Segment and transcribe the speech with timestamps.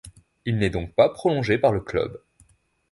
[0.45, 2.19] Il n'est donc pas prolongé par le club.